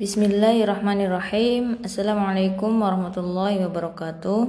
Bismillahirrahmanirrahim. 0.00 1.84
Assalamualaikum 1.84 2.72
warahmatullahi 2.72 3.60
wabarakatuh. 3.68 4.48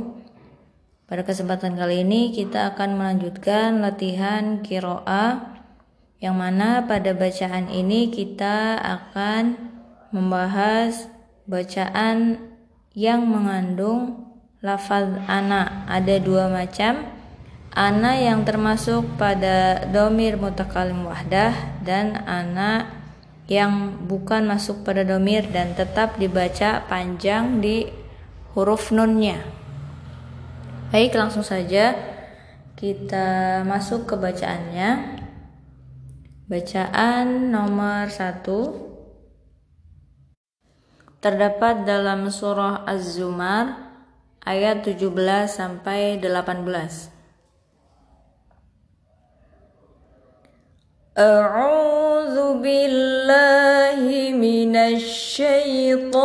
Pada 1.11 1.27
kesempatan 1.27 1.75
kali 1.75 2.07
ini 2.07 2.31
kita 2.31 2.71
akan 2.71 2.95
melanjutkan 2.95 3.83
latihan 3.83 4.63
kiro'a 4.63 5.59
Yang 6.23 6.35
mana 6.39 6.87
pada 6.87 7.11
bacaan 7.11 7.67
ini 7.67 8.07
kita 8.07 8.79
akan 8.79 9.59
membahas 10.15 11.11
bacaan 11.43 12.39
yang 12.95 13.27
mengandung 13.27 14.31
lafaz 14.63 15.03
ana. 15.27 15.83
Ada 15.91 16.15
dua 16.23 16.47
macam. 16.47 17.11
Ana 17.75 18.15
yang 18.15 18.47
termasuk 18.47 19.03
pada 19.19 19.83
domir 19.91 20.39
mutakalim 20.39 21.03
wahdah 21.03 21.83
dan 21.83 22.23
ana 22.23 23.00
yang 23.49 24.05
bukan 24.05 24.45
masuk 24.45 24.85
pada 24.85 25.01
domir 25.01 25.47
dan 25.49 25.73
tetap 25.73 26.19
dibaca 26.21 26.85
panjang 26.85 27.61
di 27.63 27.89
huruf 28.53 28.91
nunnya. 28.91 29.41
Baik, 30.91 31.15
langsung 31.15 31.41
saja 31.41 31.95
kita 32.75 33.61
masuk 33.63 34.09
ke 34.11 34.15
bacaannya. 34.19 35.19
Bacaan 36.51 37.47
nomor 37.47 38.11
satu 38.11 38.91
terdapat 41.23 41.87
dalam 41.87 42.27
surah 42.27 42.83
Az-Zumar 42.83 43.93
ayat 44.43 44.83
17 44.83 45.47
sampai 45.47 46.19
18. 46.19 47.21
A'udzu 51.15 52.10
بالله 52.53 54.31
من 54.35 54.75
الشيطان 54.75 56.17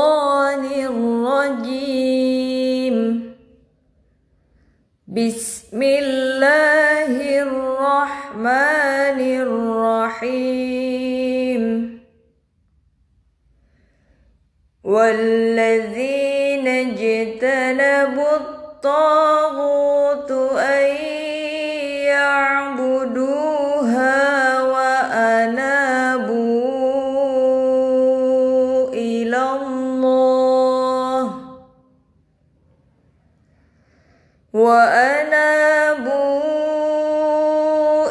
الرجيم. 0.64 2.16
بسم 5.06 5.82
الله 5.82 7.42
الرحمن 7.42 9.20
الرحيم. 9.42 10.66
والذين 14.84 16.66
اجتنبوا 16.68 18.36
الطاغوت 18.36 19.15
وأنابوا 34.56 36.40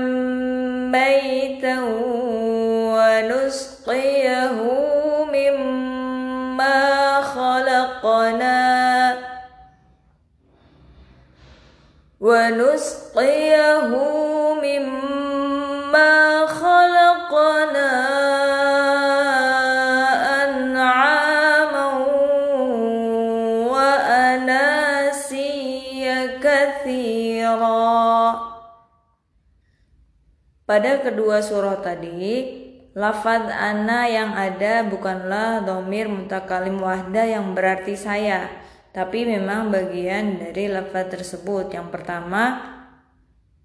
maitan 0.89 1.85
wa 2.97 3.13
nusqiyahu 3.29 4.73
mimma 5.29 6.92
خلقنا 8.02 9.19
ونسقيه 12.20 13.86
مما 14.62 16.46
خلقنا 16.46 17.92
أنعاما 20.44 21.86
وأناسيا 23.70 24.98
كثيرا 26.42 27.88
Pada 30.69 31.00
kedua 31.00 31.41
surah 31.41 31.80
tadi, 31.80 32.61
lafaz 32.93 33.49
ana 33.49 34.05
yang 34.05 34.37
ada 34.37 34.85
bukanlah 34.85 35.65
domir 35.65 36.05
mutakalim 36.05 36.77
wahda 36.77 37.25
yang 37.25 37.57
berarti 37.57 37.97
saya, 37.97 38.49
tapi 38.93 39.25
memang 39.25 39.73
bagian 39.73 40.37
dari 40.37 40.69
lafaz 40.69 41.09
tersebut. 41.09 41.73
Yang 41.73 41.89
pertama, 41.89 42.61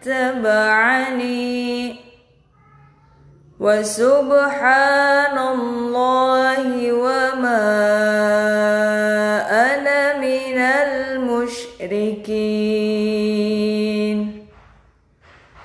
اتبعني 0.00 1.48
وسبحان 3.60 5.36
الله 5.38 6.92
وما 6.92 8.67
minal 10.58 11.22
musyrikin 11.22 12.42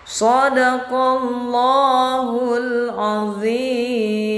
Sadaqallahul 0.06 2.94
azim 2.94 4.38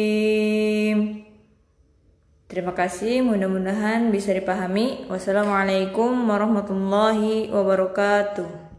Terima 2.47 2.71
kasih, 2.71 3.19
mudah-mudahan 3.19 4.15
bisa 4.15 4.31
dipahami. 4.31 5.11
Wassalamualaikum 5.11 6.23
warahmatullahi 6.23 7.51
wabarakatuh. 7.51 8.64